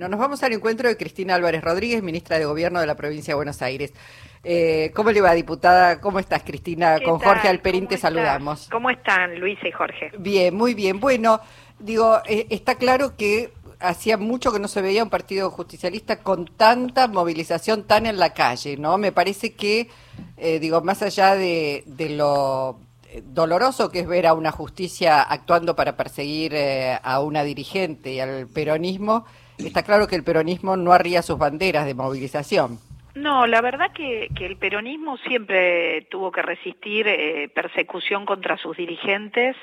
Bueno, 0.00 0.16
nos 0.16 0.20
vamos 0.20 0.42
al 0.42 0.54
encuentro 0.54 0.88
de 0.88 0.96
Cristina 0.96 1.34
Álvarez 1.34 1.62
Rodríguez, 1.62 2.02
ministra 2.02 2.38
de 2.38 2.46
Gobierno 2.46 2.80
de 2.80 2.86
la 2.86 2.94
provincia 2.94 3.32
de 3.32 3.36
Buenos 3.36 3.60
Aires. 3.60 3.92
Eh, 4.42 4.92
¿Cómo 4.94 5.10
le 5.10 5.20
va, 5.20 5.34
diputada? 5.34 6.00
¿Cómo 6.00 6.18
estás, 6.18 6.42
Cristina? 6.42 6.98
Con 7.04 7.18
Jorge 7.18 7.48
Alperín 7.48 7.86
te 7.86 7.98
saludamos. 7.98 8.70
¿Cómo 8.70 8.88
están, 8.88 9.38
Luisa 9.38 9.68
y 9.68 9.72
Jorge? 9.72 10.10
Bien, 10.18 10.54
muy 10.54 10.72
bien. 10.72 11.00
Bueno, 11.00 11.42
digo, 11.78 12.18
eh, 12.24 12.46
está 12.48 12.76
claro 12.76 13.14
que 13.14 13.52
hacía 13.78 14.16
mucho 14.16 14.50
que 14.54 14.58
no 14.58 14.68
se 14.68 14.80
veía 14.80 15.04
un 15.04 15.10
partido 15.10 15.50
justicialista 15.50 16.20
con 16.20 16.46
tanta 16.46 17.06
movilización 17.06 17.86
tan 17.86 18.06
en 18.06 18.18
la 18.18 18.32
calle, 18.32 18.78
¿no? 18.78 18.96
Me 18.96 19.12
parece 19.12 19.52
que, 19.52 19.90
eh, 20.38 20.60
digo, 20.60 20.80
más 20.80 21.02
allá 21.02 21.34
de, 21.34 21.84
de 21.84 22.08
lo 22.08 22.78
doloroso 23.24 23.90
que 23.90 24.00
es 24.00 24.06
ver 24.06 24.26
a 24.26 24.32
una 24.32 24.50
justicia 24.50 25.20
actuando 25.20 25.76
para 25.76 25.96
perseguir 25.96 26.54
eh, 26.54 26.98
a 27.02 27.20
una 27.20 27.42
dirigente 27.42 28.14
y 28.14 28.20
al 28.20 28.46
peronismo, 28.46 29.26
está 29.66 29.82
claro 29.82 30.06
que 30.06 30.16
el 30.16 30.24
peronismo 30.24 30.76
no 30.76 30.92
arría 30.92 31.22
sus 31.22 31.38
banderas 31.38 31.86
de 31.86 31.94
movilización. 31.94 32.78
No, 33.14 33.46
la 33.46 33.60
verdad 33.60 33.92
que, 33.92 34.30
el 34.40 34.56
peronismo 34.56 35.16
siempre 35.18 36.06
tuvo 36.10 36.30
que 36.30 36.42
resistir 36.42 37.06
eh, 37.08 37.50
persecución 37.54 38.24
contra 38.24 38.56
sus 38.56 38.76
dirigentes. 38.76 39.56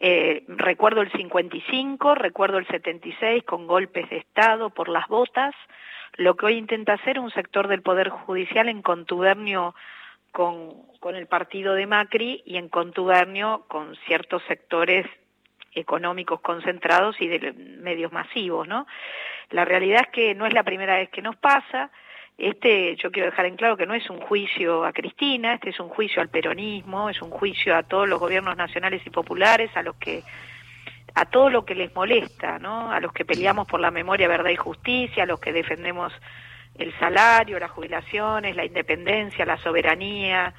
Eh, 0.00 0.44
recuerdo 0.48 1.00
el 1.00 1.12
55, 1.12 2.16
recuerdo 2.16 2.58
el 2.58 2.66
76 2.66 3.44
con 3.44 3.68
golpes 3.68 4.10
de 4.10 4.16
Estado 4.16 4.70
por 4.70 4.88
las 4.88 5.06
botas, 5.06 5.54
lo 6.16 6.36
que 6.36 6.46
hoy 6.46 6.54
intenta 6.58 6.94
hacer 6.94 7.20
un 7.20 7.30
sector 7.30 7.68
del 7.68 7.82
Poder 7.82 8.08
Judicial 8.08 8.68
en 8.68 8.82
contubernio 8.82 9.74
con, 10.32 10.72
con 10.98 11.14
el 11.14 11.28
partido 11.28 11.74
de 11.74 11.86
Macri 11.86 12.42
y 12.44 12.56
en 12.56 12.68
contubernio 12.68 13.64
con 13.68 13.94
ciertos 14.06 14.42
sectores 14.48 15.06
económicos 15.74 16.40
concentrados 16.40 17.16
y 17.20 17.28
de 17.28 17.52
medios 17.52 18.12
masivos, 18.12 18.68
¿no? 18.68 18.86
La 19.52 19.64
realidad 19.64 20.02
es 20.06 20.08
que 20.08 20.34
no 20.34 20.46
es 20.46 20.52
la 20.52 20.62
primera 20.62 20.96
vez 20.96 21.10
que 21.10 21.22
nos 21.22 21.36
pasa. 21.36 21.90
Este, 22.38 22.96
yo 22.96 23.10
quiero 23.12 23.30
dejar 23.30 23.46
en 23.46 23.56
claro 23.56 23.76
que 23.76 23.86
no 23.86 23.94
es 23.94 24.08
un 24.10 24.18
juicio 24.18 24.84
a 24.84 24.92
Cristina, 24.92 25.54
este 25.54 25.70
es 25.70 25.78
un 25.78 25.90
juicio 25.90 26.22
al 26.22 26.28
peronismo, 26.28 27.10
es 27.10 27.20
un 27.22 27.30
juicio 27.30 27.76
a 27.76 27.82
todos 27.82 28.08
los 28.08 28.18
gobiernos 28.18 28.56
nacionales 28.56 29.02
y 29.06 29.10
populares, 29.10 29.70
a 29.76 29.82
los 29.82 29.96
que 29.96 30.22
a 31.14 31.26
todo 31.26 31.50
lo 31.50 31.66
que 31.66 31.74
les 31.74 31.94
molesta, 31.94 32.58
¿no? 32.58 32.90
A 32.90 32.98
los 32.98 33.12
que 33.12 33.26
peleamos 33.26 33.68
por 33.68 33.80
la 33.80 33.90
memoria, 33.90 34.28
verdad 34.28 34.50
y 34.50 34.56
justicia, 34.56 35.24
a 35.24 35.26
los 35.26 35.40
que 35.40 35.52
defendemos 35.52 36.12
el 36.78 36.92
salario, 36.98 37.58
las 37.58 37.70
jubilaciones, 37.70 38.56
la 38.56 38.64
independencia, 38.64 39.44
la 39.44 39.58
soberanía. 39.58 40.54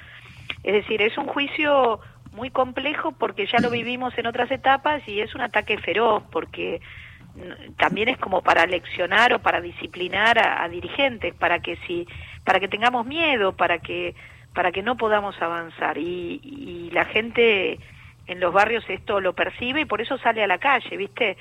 Es 0.63 0.73
decir, 0.73 1.01
es 1.01 1.17
un 1.17 1.25
juicio 1.25 1.99
muy 2.33 2.51
complejo 2.51 3.13
porque 3.13 3.47
ya 3.47 3.59
lo 3.59 3.69
vivimos 3.69 4.17
en 4.17 4.27
otras 4.27 4.51
etapas 4.51 5.07
y 5.07 5.21
es 5.21 5.33
un 5.33 5.41
ataque 5.41 5.77
feroz 5.77 6.23
porque 6.31 6.81
también 7.77 8.09
es 8.09 8.17
como 8.17 8.41
para 8.41 8.65
leccionar 8.65 9.33
o 9.33 9.39
para 9.39 9.59
disciplinar 9.59 10.37
a, 10.39 10.67
dirigentes 10.69 11.33
para 11.33 11.59
que 11.59 11.77
si 11.87 12.07
para 12.43 12.59
que 12.59 12.67
tengamos 12.67 13.05
miedo 13.05 13.53
para 13.53 13.79
que 13.79 14.15
para 14.53 14.71
que 14.71 14.83
no 14.83 14.97
podamos 14.97 15.41
avanzar 15.41 15.97
y, 15.97 16.39
y 16.43 16.91
la 16.91 17.05
gente 17.05 17.79
en 18.25 18.39
los 18.39 18.53
barrios 18.53 18.83
esto 18.87 19.19
lo 19.19 19.33
percibe 19.33 19.81
y 19.81 19.85
por 19.85 20.01
eso 20.01 20.17
sale 20.17 20.43
a 20.43 20.47
la 20.47 20.57
calle, 20.57 20.95
¿viste? 20.95 21.37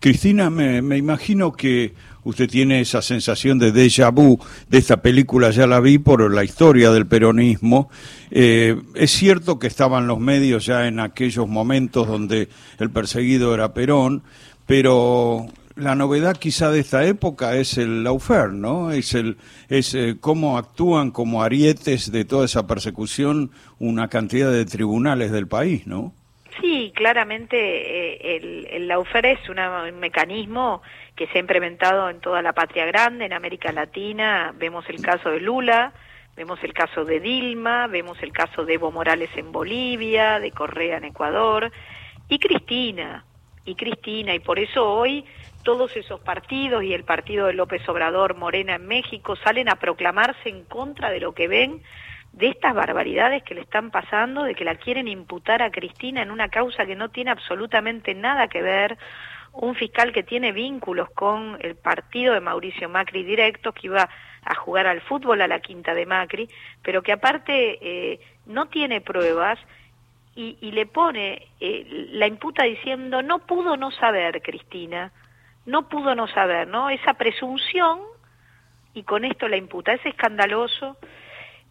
Cristina, 0.00 0.48
me, 0.48 0.80
me, 0.80 0.96
imagino 0.96 1.52
que 1.52 1.92
usted 2.24 2.48
tiene 2.48 2.80
esa 2.80 3.02
sensación 3.02 3.58
de 3.58 3.72
déjà 3.72 4.10
vu 4.10 4.38
de 4.68 4.78
esta 4.78 5.02
película, 5.02 5.50
ya 5.50 5.66
la 5.66 5.80
vi 5.80 5.98
por 5.98 6.32
la 6.32 6.42
historia 6.42 6.90
del 6.90 7.06
peronismo. 7.06 7.90
Eh, 8.30 8.80
es 8.94 9.10
cierto 9.10 9.58
que 9.58 9.66
estaban 9.66 10.06
los 10.06 10.18
medios 10.18 10.64
ya 10.64 10.86
en 10.86 11.00
aquellos 11.00 11.48
momentos 11.48 12.06
donde 12.06 12.48
el 12.78 12.90
perseguido 12.90 13.54
era 13.54 13.74
Perón, 13.74 14.22
pero 14.68 15.46
la 15.76 15.94
novedad 15.94 16.36
quizá 16.36 16.70
de 16.70 16.80
esta 16.80 17.02
época 17.04 17.54
es 17.54 17.78
el 17.78 18.04
lawfare, 18.04 18.52
¿no? 18.52 18.90
Es 18.90 19.14
el 19.14 19.38
es 19.70 19.94
eh, 19.94 20.16
cómo 20.20 20.58
actúan 20.58 21.10
como 21.10 21.42
arietes 21.42 22.12
de 22.12 22.26
toda 22.26 22.44
esa 22.44 22.66
persecución 22.66 23.50
una 23.78 24.08
cantidad 24.08 24.52
de 24.52 24.66
tribunales 24.66 25.32
del 25.32 25.48
país, 25.48 25.86
¿no? 25.86 26.12
Sí, 26.60 26.92
claramente 26.94 27.56
eh, 27.56 28.36
el, 28.36 28.66
el 28.70 28.88
lawfare 28.88 29.32
es 29.32 29.48
un 29.48 29.56
mecanismo 29.98 30.82
que 31.16 31.28
se 31.28 31.38
ha 31.38 31.40
implementado 31.40 32.10
en 32.10 32.20
toda 32.20 32.42
la 32.42 32.52
patria 32.52 32.84
grande, 32.84 33.24
en 33.24 33.32
América 33.32 33.72
Latina. 33.72 34.52
Vemos 34.58 34.84
el 34.90 35.00
caso 35.00 35.30
de 35.30 35.40
Lula, 35.40 35.94
vemos 36.36 36.62
el 36.62 36.74
caso 36.74 37.06
de 37.06 37.20
Dilma, 37.20 37.86
vemos 37.86 38.22
el 38.22 38.32
caso 38.32 38.66
de 38.66 38.74
Evo 38.74 38.92
Morales 38.92 39.30
en 39.34 39.50
Bolivia, 39.50 40.40
de 40.40 40.50
Correa 40.50 40.98
en 40.98 41.04
Ecuador 41.04 41.72
y 42.28 42.38
Cristina 42.38 43.24
y 43.68 43.74
Cristina 43.74 44.34
y 44.34 44.40
por 44.40 44.58
eso 44.58 44.90
hoy 44.90 45.24
todos 45.62 45.94
esos 45.96 46.20
partidos 46.20 46.82
y 46.82 46.94
el 46.94 47.04
partido 47.04 47.46
de 47.46 47.52
López 47.52 47.86
Obrador, 47.88 48.36
Morena 48.36 48.76
en 48.76 48.86
México, 48.86 49.36
salen 49.36 49.68
a 49.68 49.76
proclamarse 49.76 50.48
en 50.48 50.64
contra 50.64 51.10
de 51.10 51.20
lo 51.20 51.34
que 51.34 51.48
ven, 51.48 51.82
de 52.32 52.48
estas 52.48 52.74
barbaridades 52.74 53.42
que 53.42 53.54
le 53.54 53.62
están 53.62 53.90
pasando, 53.90 54.44
de 54.44 54.54
que 54.54 54.64
la 54.64 54.76
quieren 54.76 55.08
imputar 55.08 55.62
a 55.62 55.70
Cristina 55.70 56.22
en 56.22 56.30
una 56.30 56.48
causa 56.48 56.86
que 56.86 56.96
no 56.96 57.10
tiene 57.10 57.30
absolutamente 57.30 58.14
nada 58.14 58.48
que 58.48 58.62
ver, 58.62 58.96
un 59.52 59.74
fiscal 59.74 60.12
que 60.12 60.22
tiene 60.22 60.52
vínculos 60.52 61.10
con 61.10 61.58
el 61.60 61.74
partido 61.74 62.32
de 62.32 62.40
Mauricio 62.40 62.88
Macri 62.88 63.24
directo, 63.24 63.72
que 63.72 63.88
iba 63.88 64.08
a 64.44 64.54
jugar 64.54 64.86
al 64.86 65.00
fútbol 65.02 65.42
a 65.42 65.48
la 65.48 65.60
quinta 65.60 65.94
de 65.94 66.06
Macri, 66.06 66.48
pero 66.82 67.02
que 67.02 67.12
aparte 67.12 67.78
eh, 67.82 68.20
no 68.46 68.68
tiene 68.68 69.00
pruebas 69.00 69.58
y, 70.38 70.56
y 70.60 70.70
le 70.70 70.86
pone, 70.86 71.48
eh, 71.58 72.06
la 72.12 72.28
imputa 72.28 72.62
diciendo, 72.62 73.22
no 73.22 73.40
pudo 73.40 73.76
no 73.76 73.90
saber, 73.90 74.40
Cristina, 74.40 75.10
no 75.66 75.88
pudo 75.88 76.14
no 76.14 76.28
saber, 76.28 76.68
¿no? 76.68 76.90
Esa 76.90 77.14
presunción 77.14 77.98
y 78.94 79.02
con 79.02 79.24
esto 79.24 79.48
la 79.48 79.56
imputa. 79.56 79.92
Es 79.92 80.06
escandaloso, 80.06 80.96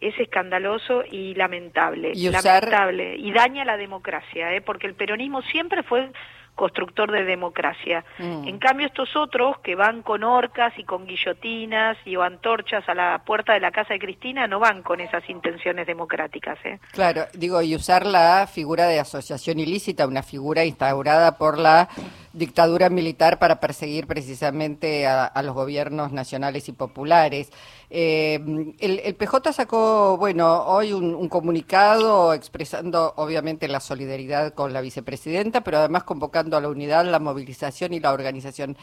es 0.02 0.20
escandaloso 0.20 1.02
y 1.10 1.34
lamentable, 1.34 2.12
y 2.14 2.28
lamentable 2.28 3.16
y 3.16 3.32
daña 3.32 3.64
la 3.64 3.78
democracia, 3.78 4.54
¿eh? 4.54 4.60
porque 4.60 4.86
el 4.86 4.94
peronismo 4.94 5.40
siempre 5.40 5.82
fue 5.82 6.10
constructor 6.58 7.10
de 7.12 7.24
democracia. 7.24 8.04
Mm. 8.18 8.48
En 8.48 8.58
cambio, 8.58 8.88
estos 8.88 9.14
otros 9.16 9.58
que 9.60 9.76
van 9.76 10.02
con 10.02 10.24
orcas 10.24 10.76
y 10.76 10.84
con 10.84 11.06
guillotinas 11.06 11.96
y 12.04 12.16
o 12.16 12.22
antorchas 12.22 12.86
a 12.88 12.94
la 12.94 13.22
puerta 13.24 13.54
de 13.54 13.60
la 13.60 13.70
casa 13.70 13.94
de 13.94 14.00
Cristina 14.00 14.46
no 14.48 14.58
van 14.58 14.82
con 14.82 15.00
esas 15.00 15.22
intenciones 15.30 15.86
democráticas. 15.86 16.58
¿eh? 16.64 16.80
Claro, 16.92 17.26
digo, 17.32 17.62
y 17.62 17.76
usar 17.76 18.04
la 18.04 18.46
figura 18.52 18.86
de 18.88 18.98
asociación 18.98 19.60
ilícita, 19.60 20.06
una 20.06 20.22
figura 20.22 20.64
instaurada 20.64 21.38
por 21.38 21.58
la 21.58 21.88
dictadura 22.38 22.88
militar 22.88 23.38
para 23.38 23.60
perseguir 23.60 24.06
precisamente 24.06 25.06
a, 25.06 25.42
los 25.42 25.54
gobiernos 25.54 26.12
nacionales 26.12 26.68
y 26.68 26.72
populares. 26.72 27.50
Eh, 27.90 28.74
el, 28.78 29.14
PJ 29.16 29.52
sacó, 29.52 30.16
bueno, 30.16 30.62
hoy 30.64 30.92
un, 30.92 31.28
comunicado 31.28 32.32
expresando 32.32 33.12
obviamente 33.16 33.68
la 33.68 33.80
solidaridad 33.80 34.54
con 34.54 34.72
la 34.72 34.80
vicepresidenta, 34.80 35.62
pero 35.62 35.78
además 35.78 36.04
convocando 36.04 36.56
a 36.56 36.60
la 36.60 36.68
unidad, 36.68 37.04
la 37.04 37.18
movilización 37.18 37.92
y 37.92 38.00
la 38.00 38.12
organización. 38.12 38.76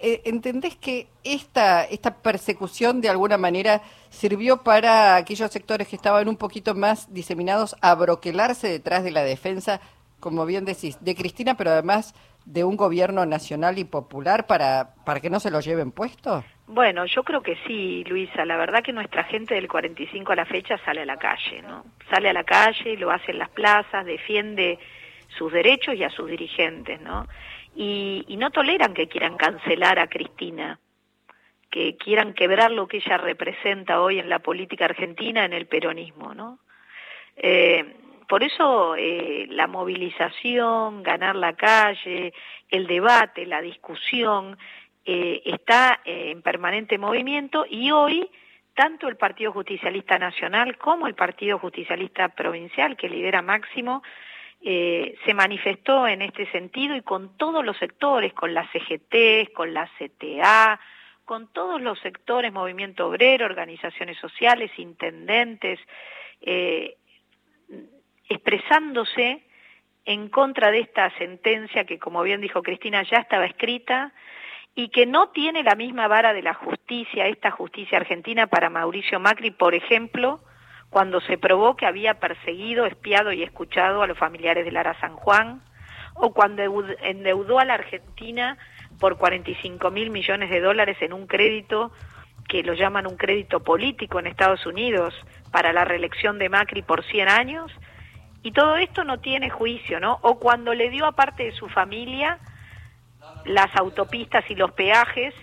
Eh, 0.00 0.22
¿Entendés 0.24 0.76
que 0.76 1.08
esta, 1.22 1.84
esta 1.84 2.16
persecución 2.16 3.00
de 3.00 3.08
alguna 3.08 3.38
manera 3.38 3.82
sirvió 4.10 4.62
para 4.62 5.16
aquellos 5.16 5.50
sectores 5.52 5.88
que 5.88 5.96
estaban 5.96 6.28
un 6.28 6.36
poquito 6.36 6.74
más 6.74 7.12
diseminados 7.12 7.76
a 7.80 7.94
broquelarse 7.94 8.68
detrás 8.68 9.04
de 9.04 9.12
la 9.12 9.22
defensa, 9.22 9.80
como 10.20 10.46
bien 10.46 10.64
decís, 10.64 10.98
de 11.00 11.14
Cristina, 11.14 11.56
pero 11.56 11.70
además 11.70 12.14
de 12.44 12.64
un 12.64 12.76
gobierno 12.76 13.24
nacional 13.26 13.78
y 13.78 13.84
popular 13.84 14.46
para, 14.46 14.94
para 15.04 15.20
que 15.20 15.30
no 15.30 15.40
se 15.40 15.50
lo 15.50 15.60
lleven 15.60 15.92
puesto? 15.92 16.44
Bueno, 16.66 17.04
yo 17.06 17.22
creo 17.22 17.42
que 17.42 17.56
sí, 17.66 18.04
Luisa. 18.04 18.44
La 18.44 18.56
verdad 18.56 18.82
que 18.82 18.92
nuestra 18.92 19.24
gente 19.24 19.54
del 19.54 19.68
45 19.68 20.32
a 20.32 20.36
la 20.36 20.46
fecha 20.46 20.78
sale 20.84 21.02
a 21.02 21.06
la 21.06 21.16
calle, 21.16 21.62
¿no? 21.62 21.84
Sale 22.10 22.30
a 22.30 22.32
la 22.32 22.44
calle, 22.44 22.96
lo 22.96 23.10
hace 23.10 23.32
en 23.32 23.38
las 23.38 23.50
plazas, 23.50 24.06
defiende 24.06 24.78
sus 25.36 25.52
derechos 25.52 25.94
y 25.94 26.04
a 26.04 26.10
sus 26.10 26.28
dirigentes, 26.28 27.00
¿no? 27.00 27.26
Y, 27.74 28.24
y 28.28 28.36
no 28.36 28.50
toleran 28.50 28.94
que 28.94 29.08
quieran 29.08 29.36
cancelar 29.36 29.98
a 29.98 30.06
Cristina, 30.06 30.78
que 31.70 31.96
quieran 31.96 32.34
quebrar 32.34 32.70
lo 32.70 32.86
que 32.86 32.98
ella 32.98 33.18
representa 33.18 34.00
hoy 34.00 34.18
en 34.20 34.28
la 34.28 34.38
política 34.38 34.84
argentina, 34.84 35.44
en 35.44 35.52
el 35.52 35.66
peronismo, 35.66 36.34
¿no? 36.34 36.60
Eh, 37.36 37.96
por 38.34 38.42
eso 38.42 38.96
eh, 38.96 39.46
la 39.48 39.68
movilización, 39.68 41.04
ganar 41.04 41.36
la 41.36 41.52
calle, 41.52 42.34
el 42.68 42.88
debate, 42.88 43.46
la 43.46 43.62
discusión, 43.62 44.58
eh, 45.04 45.40
está 45.44 46.00
eh, 46.04 46.32
en 46.32 46.42
permanente 46.42 46.98
movimiento 46.98 47.64
y 47.70 47.92
hoy 47.92 48.28
tanto 48.74 49.06
el 49.06 49.16
Partido 49.16 49.52
Justicialista 49.52 50.18
Nacional 50.18 50.76
como 50.78 51.06
el 51.06 51.14
Partido 51.14 51.60
Justicialista 51.60 52.28
Provincial, 52.30 52.96
que 52.96 53.08
lidera 53.08 53.40
Máximo, 53.40 54.02
se 54.60 55.32
manifestó 55.32 56.08
en 56.08 56.20
este 56.20 56.50
sentido 56.50 56.96
y 56.96 57.02
con 57.02 57.36
todos 57.36 57.64
los 57.64 57.76
sectores, 57.76 58.32
con 58.32 58.52
la 58.52 58.68
CGT, 58.72 59.52
con 59.54 59.72
la 59.72 59.88
CTA, 59.96 60.80
con 61.24 61.52
todos 61.52 61.80
los 61.80 62.00
sectores, 62.00 62.52
movimiento 62.52 63.06
obrero, 63.06 63.46
organizaciones 63.46 64.18
sociales, 64.18 64.72
intendentes, 64.76 65.78
eh, 66.46 66.96
expresándose 68.28 69.44
en 70.04 70.28
contra 70.28 70.70
de 70.70 70.80
esta 70.80 71.10
sentencia 71.18 71.84
que, 71.84 71.98
como 71.98 72.22
bien 72.22 72.40
dijo 72.40 72.62
Cristina, 72.62 73.02
ya 73.02 73.18
estaba 73.18 73.46
escrita 73.46 74.12
y 74.74 74.88
que 74.88 75.06
no 75.06 75.28
tiene 75.28 75.62
la 75.62 75.76
misma 75.76 76.08
vara 76.08 76.32
de 76.32 76.42
la 76.42 76.54
justicia, 76.54 77.26
esta 77.26 77.50
justicia 77.50 77.98
argentina 77.98 78.46
para 78.46 78.70
Mauricio 78.70 79.20
Macri, 79.20 79.50
por 79.50 79.74
ejemplo, 79.74 80.40
cuando 80.90 81.20
se 81.20 81.38
probó 81.38 81.76
que 81.76 81.86
había 81.86 82.14
perseguido, 82.14 82.86
espiado 82.86 83.32
y 83.32 83.42
escuchado 83.42 84.02
a 84.02 84.06
los 84.06 84.18
familiares 84.18 84.64
de 84.64 84.72
Lara 84.72 84.98
San 85.00 85.16
Juan, 85.16 85.62
o 86.14 86.32
cuando 86.32 86.62
endeudó 87.02 87.58
a 87.58 87.64
la 87.64 87.74
Argentina 87.74 88.56
por 89.00 89.16
45 89.18 89.90
mil 89.90 90.10
millones 90.10 90.50
de 90.50 90.60
dólares 90.60 90.96
en 91.00 91.12
un 91.12 91.26
crédito 91.26 91.92
que 92.48 92.62
lo 92.62 92.74
llaman 92.74 93.06
un 93.06 93.16
crédito 93.16 93.62
político 93.62 94.18
en 94.18 94.26
Estados 94.26 94.66
Unidos 94.66 95.14
para 95.50 95.72
la 95.72 95.84
reelección 95.84 96.38
de 96.38 96.48
Macri 96.48 96.82
por 96.82 97.04
100 97.04 97.28
años, 97.28 97.72
y 98.44 98.52
todo 98.52 98.76
esto 98.76 99.04
no 99.04 99.18
tiene 99.18 99.48
juicio, 99.48 99.98
¿no? 99.98 100.18
O 100.20 100.38
cuando 100.38 100.74
le 100.74 100.90
dio 100.90 101.06
a 101.06 101.12
parte 101.12 101.44
de 101.44 101.52
su 101.52 101.66
familia 101.68 102.38
las 103.46 103.74
autopistas 103.74 104.44
y 104.50 104.54
los 104.54 104.70
peajes 104.72 105.34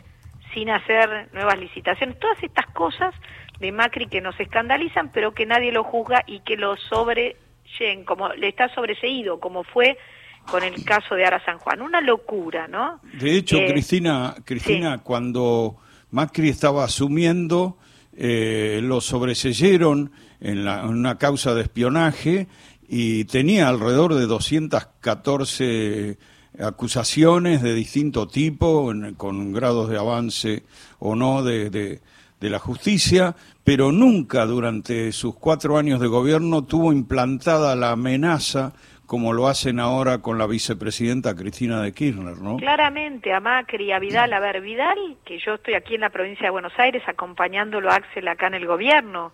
sin 0.53 0.69
hacer 0.69 1.27
nuevas 1.33 1.59
licitaciones, 1.59 2.19
todas 2.19 2.41
estas 2.43 2.67
cosas 2.67 3.13
de 3.59 3.71
Macri 3.71 4.05
que 4.05 4.21
nos 4.21 4.39
escandalizan, 4.39 5.11
pero 5.11 5.33
que 5.33 5.47
nadie 5.47 5.71
lo 5.71 5.83
juzga 5.83 6.23
y 6.27 6.41
que 6.41 6.57
lo 6.57 6.77
sobreyen, 6.77 8.05
como 8.05 8.29
le 8.29 8.49
está 8.49 8.69
sobreseído, 8.73 9.39
como 9.39 9.63
fue 9.63 9.97
con 10.51 10.63
el 10.63 10.83
caso 10.83 11.15
de 11.15 11.25
Ara 11.25 11.43
San 11.43 11.57
Juan. 11.57 11.81
Una 11.81 12.01
locura, 12.01 12.67
¿no? 12.67 12.99
De 13.13 13.35
hecho, 13.35 13.57
eh, 13.57 13.67
Cristina, 13.71 14.35
Cristina 14.45 14.99
cuando 14.99 15.77
Macri 16.11 16.49
estaba 16.49 16.83
asumiendo, 16.83 17.77
eh, 18.15 18.79
lo 18.83 19.01
sobreseyeron 19.01 20.11
en, 20.39 20.65
la, 20.65 20.81
en 20.81 20.89
una 20.89 21.17
causa 21.17 21.55
de 21.55 21.61
espionaje 21.61 22.47
y 22.93 23.23
tenía 23.23 23.69
alrededor 23.69 24.15
de 24.15 24.25
214 24.25 26.17
acusaciones 26.59 27.61
de 27.61 27.73
distinto 27.73 28.27
tipo, 28.27 28.91
con 29.15 29.53
grados 29.53 29.89
de 29.89 29.97
avance 29.97 30.63
o 30.99 31.15
no 31.15 31.41
de, 31.41 32.01
la 32.41 32.59
justicia, 32.59 33.33
pero 33.63 33.93
nunca 33.93 34.45
durante 34.45 35.13
sus 35.13 35.35
cuatro 35.35 35.77
años 35.77 36.01
de 36.01 36.07
gobierno 36.07 36.65
tuvo 36.65 36.91
implantada 36.91 37.77
la 37.77 37.91
amenaza 37.91 38.73
como 39.05 39.31
lo 39.31 39.47
hacen 39.47 39.79
ahora 39.79 40.17
con 40.17 40.37
la 40.37 40.45
vicepresidenta 40.45 41.33
Cristina 41.33 41.81
de 41.81 41.93
Kirchner, 41.93 42.39
¿no? 42.39 42.57
Claramente, 42.57 43.33
a 43.33 43.39
Macri, 43.39 43.93
a 43.93 43.99
Vidal, 43.99 44.33
a 44.33 44.39
ver, 44.41 44.59
Vidal, 44.59 45.17
que 45.23 45.39
yo 45.39 45.53
estoy 45.53 45.75
aquí 45.75 45.95
en 45.95 46.01
la 46.01 46.09
provincia 46.09 46.47
de 46.47 46.51
Buenos 46.51 46.73
Aires 46.77 47.03
acompañándolo 47.07 47.89
a 47.89 47.95
Axel 47.95 48.27
acá 48.27 48.47
en 48.47 48.55
el 48.55 48.67
gobierno, 48.67 49.31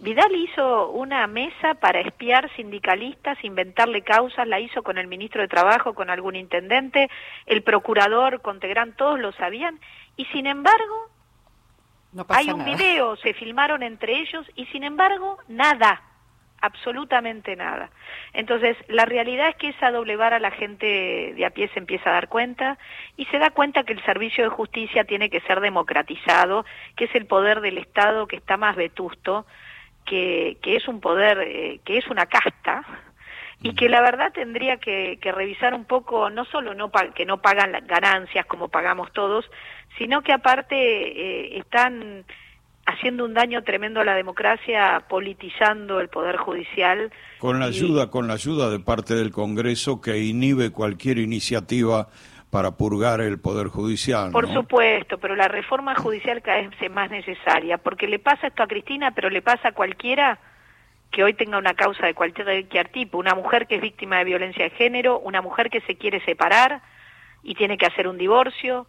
Vidal 0.00 0.34
hizo 0.36 0.90
una 0.90 1.26
mesa 1.26 1.74
para 1.74 2.00
espiar 2.00 2.50
sindicalistas, 2.54 3.42
inventarle 3.42 4.02
causas, 4.02 4.46
la 4.46 4.60
hizo 4.60 4.82
con 4.82 4.98
el 4.98 5.06
ministro 5.06 5.40
de 5.40 5.48
Trabajo, 5.48 5.94
con 5.94 6.10
algún 6.10 6.36
intendente, 6.36 7.08
el 7.46 7.62
procurador, 7.62 8.42
Contegrán, 8.42 8.94
todos 8.94 9.18
lo 9.18 9.32
sabían, 9.32 9.80
y 10.16 10.26
sin 10.26 10.46
embargo, 10.46 11.10
hay 12.28 12.50
un 12.50 12.64
video, 12.64 13.16
se 13.16 13.34
filmaron 13.34 13.82
entre 13.82 14.20
ellos, 14.20 14.46
y 14.54 14.66
sin 14.66 14.84
embargo, 14.84 15.38
nada, 15.48 16.02
absolutamente 16.60 17.56
nada. 17.56 17.90
Entonces, 18.32 18.76
la 18.88 19.04
realidad 19.06 19.48
es 19.48 19.56
que 19.56 19.68
esa 19.68 19.90
doble 19.90 20.16
vara 20.16 20.38
la 20.38 20.50
gente 20.50 21.32
de 21.34 21.46
a 21.46 21.50
pie 21.50 21.68
se 21.68 21.78
empieza 21.78 22.10
a 22.10 22.14
dar 22.14 22.28
cuenta 22.28 22.78
y 23.16 23.24
se 23.26 23.38
da 23.38 23.50
cuenta 23.50 23.84
que 23.84 23.92
el 23.92 24.04
servicio 24.04 24.44
de 24.44 24.50
justicia 24.50 25.04
tiene 25.04 25.30
que 25.30 25.40
ser 25.40 25.60
democratizado, 25.60 26.64
que 26.96 27.04
es 27.04 27.14
el 27.14 27.26
poder 27.26 27.60
del 27.60 27.78
Estado 27.78 28.26
que 28.26 28.36
está 28.36 28.56
más 28.56 28.76
vetusto, 28.76 29.46
que, 30.06 30.58
que 30.62 30.76
es 30.76 30.88
un 30.88 31.00
poder, 31.00 31.38
eh, 31.40 31.80
que 31.84 31.98
es 31.98 32.06
una 32.08 32.26
casta, 32.26 32.82
y 33.62 33.74
que 33.74 33.88
la 33.88 34.00
verdad 34.00 34.32
tendría 34.32 34.76
que, 34.76 35.18
que 35.20 35.32
revisar 35.32 35.74
un 35.74 35.84
poco, 35.84 36.30
no 36.30 36.44
solo 36.44 36.74
no 36.74 36.90
que 37.14 37.24
no 37.24 37.40
pagan 37.40 37.72
ganancias 37.86 38.46
como 38.46 38.68
pagamos 38.68 39.12
todos, 39.12 39.44
sino 39.98 40.22
que 40.22 40.32
aparte 40.32 40.76
eh, 40.76 41.58
están 41.58 42.24
haciendo 42.86 43.24
un 43.24 43.34
daño 43.34 43.64
tremendo 43.64 44.00
a 44.00 44.04
la 44.04 44.14
democracia, 44.14 45.04
politizando 45.08 46.00
el 46.00 46.08
poder 46.08 46.36
judicial. 46.36 47.10
Con 47.38 47.58
la 47.58 47.66
ayuda, 47.66 48.10
con 48.10 48.28
la 48.28 48.34
ayuda 48.34 48.70
de 48.70 48.78
parte 48.78 49.14
del 49.14 49.32
Congreso 49.32 50.00
que 50.00 50.18
inhibe 50.18 50.70
cualquier 50.70 51.18
iniciativa 51.18 52.08
para 52.50 52.72
purgar 52.72 53.20
el 53.20 53.38
Poder 53.38 53.68
Judicial. 53.68 54.30
Por 54.32 54.52
supuesto, 54.52 55.18
pero 55.18 55.36
la 55.36 55.48
reforma 55.48 55.94
judicial 55.94 56.42
cada 56.42 56.58
vez 56.58 56.70
es 56.80 56.90
más 56.90 57.10
necesaria, 57.10 57.78
porque 57.78 58.06
le 58.06 58.18
pasa 58.18 58.46
esto 58.46 58.62
a 58.62 58.66
Cristina, 58.66 59.10
pero 59.10 59.30
le 59.30 59.42
pasa 59.42 59.68
a 59.68 59.72
cualquiera 59.72 60.38
que 61.10 61.24
hoy 61.24 61.34
tenga 61.34 61.58
una 61.58 61.74
causa 61.74 62.06
de 62.06 62.14
cualquier 62.14 62.88
tipo, 62.88 63.18
una 63.18 63.34
mujer 63.34 63.66
que 63.66 63.76
es 63.76 63.80
víctima 63.80 64.18
de 64.18 64.24
violencia 64.24 64.64
de 64.64 64.70
género, 64.70 65.18
una 65.18 65.40
mujer 65.40 65.70
que 65.70 65.80
se 65.82 65.96
quiere 65.96 66.24
separar 66.24 66.82
y 67.42 67.54
tiene 67.54 67.78
que 67.78 67.86
hacer 67.86 68.08
un 68.08 68.18
divorcio, 68.18 68.86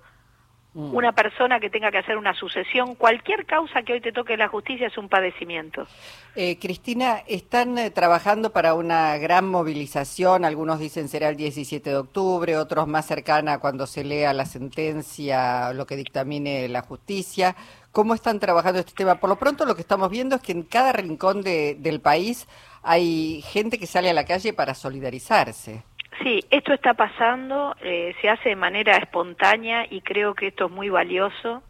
Mm. 0.78 0.94
una 0.94 1.12
persona 1.12 1.60
que 1.60 1.72
tenga 1.72 1.90
que 1.90 1.98
hacer 1.98 2.18
una 2.18 2.36
sucesión, 2.36 2.94
cualquier 2.94 3.48
causa 3.48 3.82
que 3.82 3.94
hoy 3.94 4.00
te 4.00 4.12
toque 4.12 4.38
la 4.38 4.48
justicia 4.48 4.86
es 4.86 4.98
un 5.00 5.10
padecimiento. 5.10 5.88
Eh, 6.36 6.60
Cristina, 6.60 7.24
están 7.26 7.80
eh, 7.80 7.90
trabajando 7.90 8.52
para 8.52 8.76
una 8.76 9.18
gran 9.18 9.50
movilización, 9.50 10.46
algunos 10.46 10.78
dicen 10.78 11.10
será 11.10 11.30
el 11.30 11.36
17 11.36 11.90
de 11.90 11.96
octubre, 11.96 12.58
otros 12.58 12.88
más 12.88 13.08
cercana 13.08 13.58
cuando 13.58 13.88
se 13.88 14.04
lea 14.04 14.34
la 14.34 14.46
sentencia, 14.46 15.74
lo 15.74 15.88
que 15.88 15.96
dictamine 15.96 16.68
la 16.68 16.84
justicia. 16.84 17.56
¿Cómo 17.92 18.14
están 18.14 18.40
trabajando 18.40 18.80
este 18.80 18.94
tema? 18.94 19.16
Por 19.16 19.32
lo 19.32 19.38
pronto 19.38 19.66
lo 19.66 19.74
que 19.74 19.82
estamos 19.82 20.12
viendo 20.12 20.36
es 20.36 20.44
que 20.44 20.52
en 20.52 20.62
cada 20.62 20.92
rincón 20.92 21.42
del 21.42 22.02
país 22.02 22.48
hay 22.84 23.42
gente 23.48 23.80
que 23.80 23.88
sale 23.88 24.12
a 24.12 24.14
la 24.14 24.26
calle 24.26 24.54
para 24.54 24.76
solidarizarse. 24.76 25.84
Sí, 26.24 26.44
esto 26.50 26.74
está 26.74 26.94
pasando, 26.96 27.76
eh, 27.82 28.16
se 28.22 28.30
hace 28.30 28.50
de 28.50 28.56
manera 28.56 28.98
espontánea 28.98 29.86
y 29.90 30.02
creo 30.02 30.34
que 30.34 30.48
esto 30.48 30.66
es 30.66 30.72
muy 30.72 30.90
valioso 30.90 31.62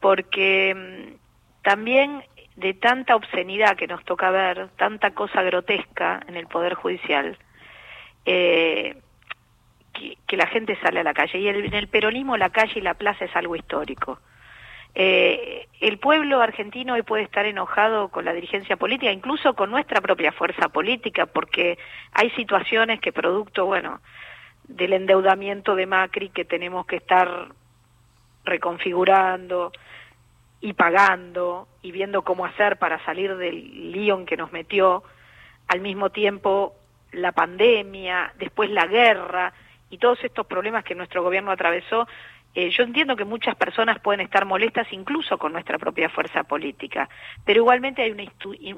porque 0.00 0.74
mm, 0.74 1.62
también 1.62 2.24
de 2.56 2.74
tanta 2.74 3.16
obscenidad 3.16 3.76
que 3.76 3.86
nos 3.86 4.04
toca 4.04 4.30
ver, 4.30 4.68
tanta 4.76 5.12
cosa 5.12 5.42
grotesca 5.42 6.20
en 6.26 6.36
el 6.36 6.46
Poder 6.46 6.74
Judicial, 6.74 7.38
eh, 8.26 8.96
que, 10.26 10.36
la 10.36 10.46
gente 10.46 10.78
sale 10.80 11.00
a 11.00 11.04
la 11.04 11.14
calle. 11.14 11.38
Y 11.38 11.48
en 11.48 11.74
el 11.74 11.88
peronismo 11.88 12.36
la 12.36 12.50
calle 12.50 12.72
y 12.76 12.82
la 12.82 12.94
plaza 12.94 13.24
es 13.24 13.36
algo 13.36 13.56
histórico. 13.56 14.18
Eh, 14.94 15.61
el 15.82 15.98
pueblo 15.98 16.40
argentino 16.40 16.94
hoy 16.94 17.02
puede 17.02 17.24
estar 17.24 17.44
enojado 17.44 18.08
con 18.08 18.24
la 18.24 18.32
dirigencia 18.32 18.76
política, 18.76 19.10
incluso 19.10 19.54
con 19.54 19.68
nuestra 19.68 20.00
propia 20.00 20.30
fuerza 20.30 20.68
política, 20.68 21.26
porque 21.26 21.76
hay 22.12 22.30
situaciones 22.30 23.00
que 23.00 23.12
producto, 23.12 23.66
bueno, 23.66 24.00
del 24.62 24.92
endeudamiento 24.92 25.74
de 25.74 25.86
Macri 25.86 26.28
que 26.28 26.44
tenemos 26.44 26.86
que 26.86 26.96
estar 26.96 27.48
reconfigurando 28.44 29.72
y 30.60 30.72
pagando 30.74 31.66
y 31.82 31.90
viendo 31.90 32.22
cómo 32.22 32.46
hacer 32.46 32.78
para 32.78 33.04
salir 33.04 33.36
del 33.36 33.90
lío 33.90 34.24
que 34.24 34.36
nos 34.36 34.52
metió, 34.52 35.02
al 35.66 35.80
mismo 35.80 36.10
tiempo 36.10 36.76
la 37.10 37.32
pandemia, 37.32 38.32
después 38.38 38.70
la 38.70 38.86
guerra 38.86 39.52
y 39.90 39.98
todos 39.98 40.22
estos 40.22 40.46
problemas 40.46 40.84
que 40.84 40.94
nuestro 40.94 41.24
gobierno 41.24 41.50
atravesó 41.50 42.06
eh, 42.54 42.70
yo 42.70 42.82
entiendo 42.82 43.16
que 43.16 43.24
muchas 43.24 43.56
personas 43.56 43.98
pueden 44.00 44.20
estar 44.20 44.44
molestas 44.44 44.86
incluso 44.92 45.38
con 45.38 45.52
nuestra 45.52 45.78
propia 45.78 46.10
fuerza 46.10 46.44
política, 46.44 47.08
pero 47.46 47.60
igualmente 47.60 48.02
hay 48.02 48.10
una, 48.10 48.24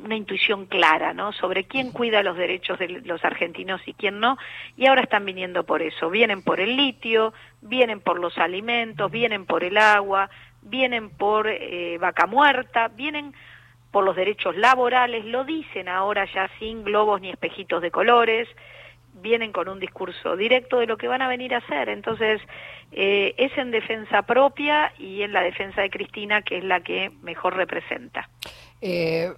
una 0.05 0.17
intuición 0.17 0.67
clara, 0.67 1.13
¿no? 1.13 1.33
Sobre 1.33 1.65
quién 1.65 1.91
cuida 1.91 2.23
los 2.23 2.37
derechos 2.37 2.79
de 2.79 2.89
los 3.05 3.25
argentinos 3.25 3.81
y 3.87 3.95
quién 3.95 4.21
no, 4.21 4.39
y 4.77 4.87
ahora 4.87 5.03
están 5.03 5.25
viniendo 5.25 5.65
por 5.65 5.83
eso. 5.83 6.09
Vienen 6.09 6.43
por 6.43 6.61
el 6.61 6.77
litio, 6.77 7.35
vienen 7.63 8.01
por 8.01 8.21
los 8.21 8.39
alimentos, 8.39 9.11
vienen 9.11 9.45
por 9.45 9.65
el 9.65 9.77
agua, 9.77 10.31
vienen 10.63 11.11
por 11.11 11.49
eh, 11.49 11.99
vaca 11.99 12.27
muerta, 12.27 12.89
vienen 12.89 13.35
por 13.91 14.05
los 14.05 14.17
derechos 14.17 14.57
laborales, 14.57 15.25
lo 15.25 15.45
dicen 15.45 15.89
ahora 15.89 16.27
ya 16.33 16.49
sin 16.59 16.85
globos 16.85 17.21
ni 17.21 17.31
espejitos 17.31 17.83
de 17.83 17.91
colores, 17.91 18.49
vienen 19.25 19.53
con 19.53 19.69
un 19.69 19.81
discurso 19.81 20.37
directo 20.37 20.79
de 20.79 20.87
lo 20.87 20.97
que 20.97 21.09
van 21.09 21.23
a 21.23 21.29
venir 21.29 21.55
a 21.55 21.59
hacer. 21.59 21.89
Entonces, 21.89 22.41
eh, 22.93 23.35
es 23.39 23.57
en 23.59 23.73
defensa 23.73 24.23
propia 24.23 24.93
y 24.99 25.23
en 25.23 25.33
la 25.33 25.41
defensa 25.41 25.81
de 25.81 25.91
Cristina, 25.91 26.43
que 26.43 26.59
es 26.59 26.65
la 26.65 26.81
que 26.81 27.11
mejor 27.23 27.57
representa. 27.57 28.29
Eh, 28.81 29.33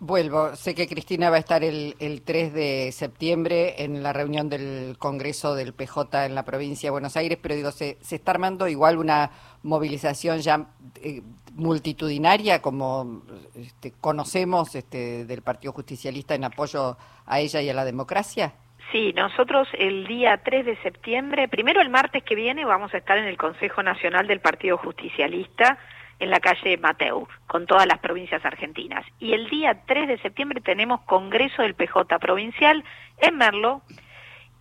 vuelvo, 0.00 0.56
sé 0.56 0.74
que 0.74 0.88
Cristina 0.88 1.28
va 1.28 1.36
a 1.36 1.40
estar 1.40 1.62
el, 1.62 1.94
el, 1.98 2.22
3 2.22 2.54
de 2.54 2.90
septiembre 2.92 3.84
en 3.84 4.02
la 4.02 4.14
reunión 4.14 4.48
del 4.48 4.96
Congreso 4.98 5.54
del 5.54 5.74
PJ 5.74 6.24
en 6.24 6.34
la 6.34 6.44
provincia 6.44 6.86
de 6.86 6.92
Buenos 6.92 7.14
Aires, 7.16 7.38
pero 7.40 7.54
digo, 7.54 7.70
se, 7.72 7.98
se 8.00 8.16
está 8.16 8.30
armando 8.30 8.66
igual 8.68 8.96
una 8.96 9.30
movilización 9.62 10.40
ya 10.40 10.66
eh, 11.02 11.20
multitudinaria 11.54 12.62
como 12.62 13.22
este, 13.54 13.92
conocemos 14.00 14.74
este, 14.74 15.26
del 15.26 15.42
Partido 15.42 15.72
Justicialista 15.72 16.34
en 16.34 16.44
apoyo 16.44 16.96
a 17.26 17.40
ella 17.40 17.60
y 17.60 17.68
a 17.68 17.74
la 17.74 17.84
democracia. 17.84 18.54
Sí, 18.92 19.12
nosotros 19.14 19.68
el 19.72 20.06
día 20.06 20.40
3 20.44 20.64
de 20.64 20.76
septiembre, 20.76 21.48
primero 21.48 21.80
el 21.80 21.90
martes 21.90 22.22
que 22.22 22.36
viene, 22.36 22.64
vamos 22.64 22.94
a 22.94 22.98
estar 22.98 23.18
en 23.18 23.24
el 23.24 23.36
Consejo 23.36 23.82
Nacional 23.82 24.26
del 24.28 24.40
Partido 24.40 24.78
Justicialista 24.78 25.78
en 26.18 26.30
la 26.30 26.40
calle 26.40 26.78
Mateu, 26.78 27.28
con 27.46 27.66
todas 27.66 27.86
las 27.86 27.98
provincias 27.98 28.44
argentinas. 28.44 29.04
Y 29.18 29.32
el 29.32 29.50
día 29.50 29.82
3 29.86 30.08
de 30.08 30.18
septiembre 30.18 30.60
tenemos 30.60 31.00
Congreso 31.02 31.62
del 31.62 31.74
PJ 31.74 32.18
Provincial 32.18 32.84
en 33.18 33.36
Merlo 33.36 33.82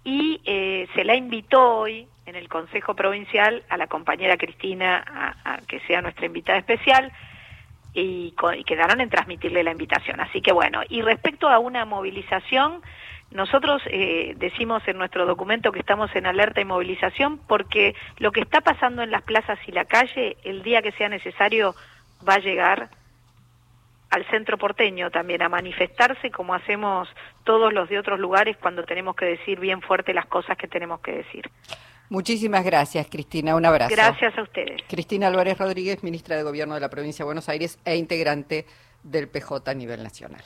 y 0.04 0.42
eh, 0.46 0.88
se 0.96 1.04
la 1.04 1.16
invitó 1.16 1.80
hoy 1.80 2.08
en 2.26 2.36
el 2.36 2.50
Consejo 2.50 2.96
Provincial 2.96 3.64
a 3.70 3.78
la 3.78 3.88
compañera 3.88 4.38
Cristina 4.38 5.04
a, 5.46 5.60
que 5.68 5.80
sea 5.82 6.02
nuestra 6.02 6.26
invitada 6.26 6.58
especial 6.58 7.12
y, 7.94 8.34
y, 8.58 8.64
quedaron 8.64 9.00
en 9.00 9.10
transmitirle 9.10 9.64
la 9.64 9.72
invitación. 9.72 10.20
Así 10.20 10.42
que 10.42 10.52
bueno, 10.52 10.82
y 10.90 11.02
respecto 11.02 11.48
a 11.48 11.60
una 11.60 11.86
movilización, 11.86 12.82
nosotros 13.32 13.82
eh, 13.88 14.34
decimos 14.38 14.84
en 14.88 14.98
nuestro 14.98 15.26
documento 15.26 15.72
que 15.72 15.80
estamos 15.80 16.16
en 16.16 16.26
alerta 16.26 16.62
y 16.62 16.66
movilización 16.66 17.38
porque 17.38 17.96
lo 18.18 18.32
que 18.32 18.42
está 18.42 18.62
pasando 18.62 19.04
en 19.04 19.12
las 19.12 19.24
plazas 19.24 19.60
y 19.68 19.72
la 19.72 19.86
calle, 19.86 20.38
el 20.44 20.64
día 20.64 20.82
que 20.82 20.92
sea 20.94 21.10
necesario, 21.10 21.76
va 22.28 22.36
a 22.36 22.40
llegar 22.40 22.90
al 24.10 24.26
centro 24.30 24.58
porteño 24.58 25.12
también 25.12 25.42
a 25.42 25.50
manifestarse 25.50 26.32
como 26.32 26.54
hacemos 26.54 27.10
todos 27.44 27.74
los 27.74 27.90
de 27.90 28.00
otros 28.00 28.20
lugares 28.20 28.56
cuando 28.58 28.84
tenemos 28.84 29.16
que 29.16 29.26
decir 29.26 29.60
bien 29.60 29.82
fuerte 29.82 30.14
las 30.14 30.28
cosas 30.28 30.58
que 30.58 30.68
tenemos 30.68 31.02
que 31.02 31.12
decir. 31.12 31.50
Muchísimas 32.10 32.64
gracias, 32.64 33.08
Cristina. 33.10 33.56
Un 33.56 33.66
abrazo. 33.66 33.94
Gracias 33.94 34.38
a 34.38 34.44
ustedes. 34.44 34.82
Cristina 34.88 35.28
Álvarez 35.28 35.58
Rodríguez, 35.58 36.04
ministra 36.04 36.38
de 36.38 36.44
Gobierno 36.44 36.76
de 36.76 36.80
la 36.80 36.90
Provincia 36.90 37.24
de 37.24 37.26
Buenos 37.26 37.50
Aires 37.50 37.80
e 37.84 37.96
integrante 37.96 38.66
del 39.04 39.28
PJ 39.28 39.70
a 39.70 39.74
nivel 39.74 40.04
nacional. 40.04 40.44